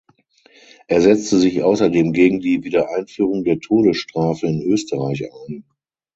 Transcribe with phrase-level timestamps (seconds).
[0.87, 5.63] Er setzte sich außerdem gegen die Wiedereinführung der Todesstrafe in Österreich ein.